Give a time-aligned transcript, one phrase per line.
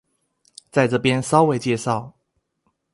[0.71, 2.13] 在這邊稍微介紹